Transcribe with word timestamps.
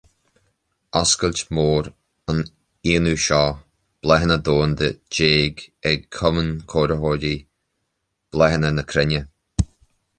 Oscailt 0.99 1.41
Mór 1.57 1.89
an 2.33 2.39
aonú 2.93 3.13
Seó 3.25 3.43
Bláthanna 4.07 4.39
Domhanda 4.49 4.89
déag 5.17 5.65
ag 5.91 6.09
Cumann 6.21 6.53
Cóiritheoirí 6.75 7.35
Bláthanna 8.37 8.77
na 8.79 8.91
Cruinne. 8.93 9.23